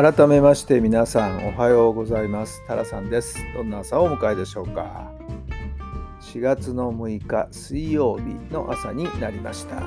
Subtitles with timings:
[0.00, 2.64] 改めまして皆さんおはようございます。
[2.68, 3.36] タラさんです。
[3.52, 5.10] どんな朝をお迎えでしょうか。
[6.20, 9.78] 4月の6日水曜日の朝になりました。
[9.78, 9.80] い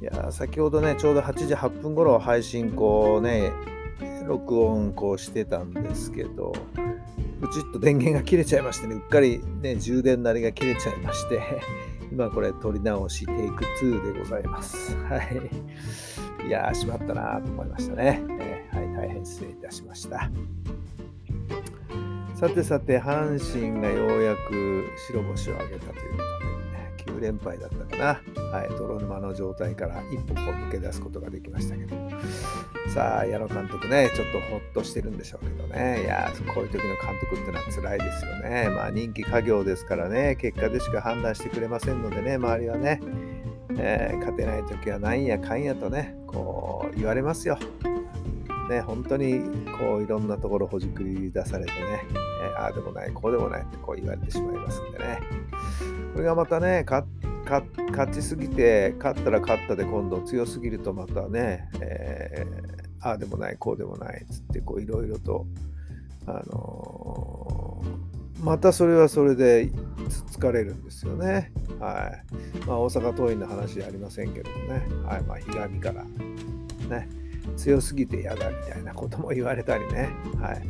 [0.00, 3.52] や先ほどねちょうど8時8分頃配信こうね
[4.26, 6.54] 録音こうしてたんですけど
[7.42, 11.42] プチッと電源が切れちゃいましてねうっかりね充電なりが切れちゃいまして
[12.10, 14.96] 今これ撮り直しテイク2でございます。
[14.96, 15.50] はい。
[16.46, 20.30] いやー、しまったなと思いましたね、えー、はい、大変失礼いたしました。
[22.34, 28.50] さてさて、阪神がようやく白星を挙げたということで、9連敗だったかな。
[28.50, 31.96] はい、泥沼の状態から一歩抜け出すことができましたけど。
[32.94, 36.02] さあ、矢野監督ね、ちょっとほっとしてるんでしょうけどね。
[36.02, 38.70] いやこういう時の監督ってのは辛いですよね。
[38.70, 43.00] まあ、人気家業ですからね、結果でしか判断してくれませんのでね、周りはね。
[43.78, 47.58] えー、勝てない時はなんやかんやとね、こう言われますよ。
[48.68, 49.40] ね、本当に
[49.78, 52.06] こういろんなところほじくり出されてね、
[52.42, 55.20] えー、ああでもない、こうでもないってこう言われてしまいますんでね。
[56.12, 57.04] これがまたね、勝
[58.12, 65.46] ちすぎて、勝ったら勝ったで今度強すぎるとまたね、えー、ああでもない、こうでもないっつっていろいろと、
[66.26, 69.70] あのー、またそれはそれで
[70.08, 71.52] 疲れるんですよね。
[71.78, 72.12] は
[72.62, 72.66] い。
[72.66, 74.82] まあ、大阪桐蔭の話じゃありませんけどもね。
[75.04, 75.22] はい。
[75.22, 77.08] まあ、ひがみから、ね、
[77.56, 80.10] 強すぎて嫌だみたいなことも言われたりね。
[80.40, 80.62] はい。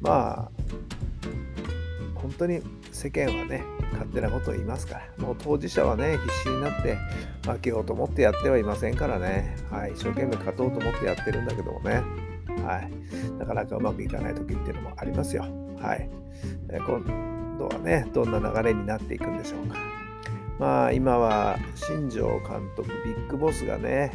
[0.00, 0.50] まあ、
[2.14, 2.60] 本当に
[2.92, 6.98] 世間はね、勝手なことを言いますから、もう当事者はね、必死になって
[7.48, 9.56] 負けようと思ってやってはいませんからね。
[9.70, 9.92] はい。
[9.92, 12.02] 一生懸命勝とうと思ってやってるんだけどもね。
[12.66, 12.90] はい。
[13.38, 15.44] なかなかうまくいかない時っていうのもありますよ。
[15.78, 16.08] はい。
[16.70, 19.76] えー度はね、どんな流れになっていくんでしょうか。
[20.58, 24.12] まあ今は新庄監督、ビッグボスがね、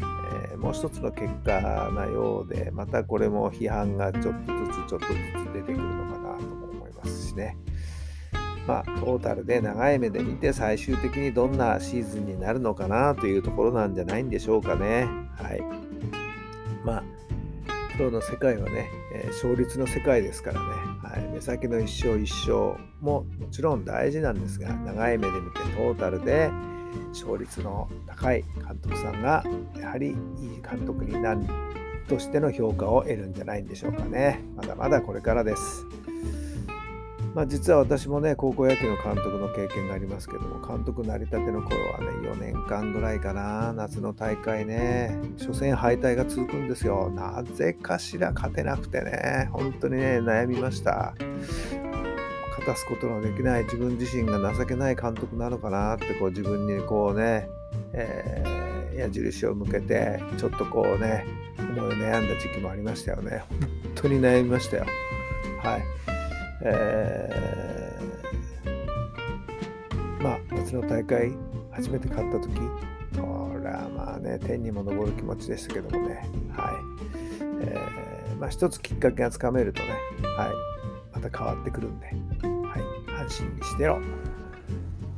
[0.51, 7.57] えー、もう一つの結果なようで、またこれも批判がちょっとずつちょっとずつ出てくるのかなとも思いますしね。
[8.67, 15.07] まあトータルで長い目で見て最終的にどんなシーズンになるのかなというところなんじゃないんでしょうかね。
[15.35, 15.61] はい。
[16.83, 17.03] まあ
[18.01, 20.65] 今日の世界はね、えー、勝率の世界ですからね、
[21.03, 26.49] はい、目先の一勝一勝ももちろん大事なんですが、長い目で見てトータルで
[27.09, 29.43] 勝率の高い監督さんが、
[29.79, 30.15] やはりいい
[30.67, 31.41] 監督になる
[32.09, 34.43] としての評価を得るんじゃないんでしょうかね。
[34.55, 35.85] まだまだこれからです。
[37.33, 47.09] まあ、実は私もね、高校野球の監督の経験がありますけども、監督なりたての頃はね、4年間ぐらいかな、夏の大会ね、初戦敗退が続くんですよ。
[47.09, 51.13] なぜかしら勝てなくてね、本当にね、悩みました。
[52.51, 57.47] 勝たすことのできない自分自身が情けない監督なのかなってこう自分にこうね、
[57.93, 61.25] えー、矢印を向けてちょっとこうね
[61.57, 63.43] 思い悩んだ時期もありましたよね。
[63.49, 63.59] 本
[63.95, 64.85] 当に悩みましたよ。
[65.63, 66.10] はい。
[66.63, 71.31] えー、まあ夏の大会
[71.71, 72.55] 初めて勝った時
[73.19, 76.29] これはまあね天にも昇る気持ちでしたけどもね。
[76.51, 76.75] はい、
[77.61, 79.89] えー、まあ一つきっかけがつかめるとね
[80.37, 80.71] はい。
[81.13, 82.15] また変わってくるんで、はい、
[83.27, 83.99] 阪神にしてよ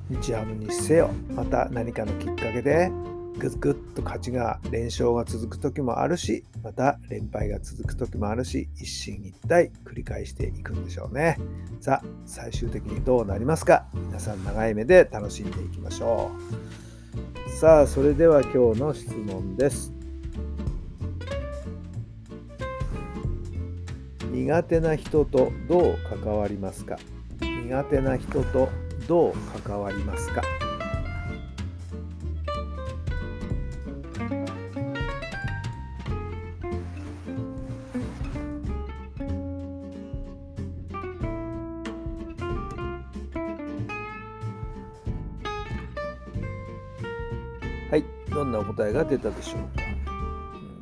[0.09, 1.09] 日ハムにせよ。
[1.33, 2.91] また何かのきっかけで
[3.37, 11.37] ぐっぐっと勝ちが連勝が続く時もあるしまた連敗が続く時もあるし一進一退繰り返していくんでしょうね。
[11.81, 13.85] さあ最終的にどうなりますか？
[13.93, 16.31] 皆さん長い目で楽しんでいきましょ
[17.47, 17.49] う。
[17.49, 19.91] さあそれでは今日の質問です。
[24.31, 26.97] 苦手な人とどう関わりますか？
[27.39, 28.69] 苦手な人と
[29.07, 29.33] どう
[29.63, 30.41] 関わりますか？
[47.93, 49.83] はい、どんなお答えが出たでしょうか。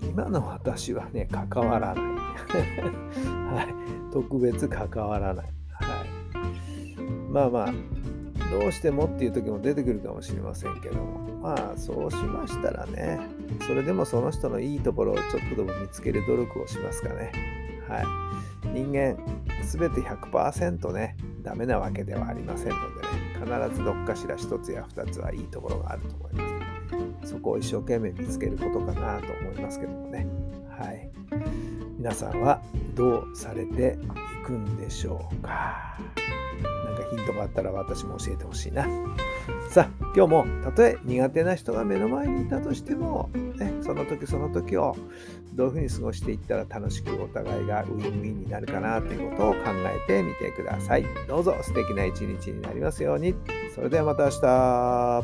[0.02, 2.06] 今の私はね、関わらない。
[3.54, 5.46] はい、特別関わらない。
[5.74, 7.74] はい、まあまあ、
[8.50, 11.20] どうしてもっていう時も出てくるかもしれませんけども。
[11.42, 13.20] まあそうしましたらね
[13.66, 17.32] それでもその人のいいところをちょっとでも見つける努力をしますかね。
[17.90, 18.06] はい。
[18.70, 19.18] 人間
[19.66, 26.61] 全て100%ねダメなわけではありませんのでね必ずどっかしら1つや2つはいいところがあると思います。
[27.24, 30.28] そこを一生懸命見つけることかなと思いますけどもね
[30.70, 31.10] はい
[31.98, 32.62] 皆さんは
[32.96, 33.98] どうされて
[34.44, 35.98] いくんでしょうか？
[36.86, 38.88] 何かヒントがあったら私も教えてほしいな。
[39.70, 44.98] さあ、今日もたとえ苦手な人が目の前にいたとしても、ね、その時その時を
[45.54, 51.06] どういうふうに過ごしていったら楽しくお互いがウィンウィンになるかなということを考えてみてください。
[51.28, 53.36] どうぞ素敵な一日になりますように。
[53.76, 55.24] それではまた明日。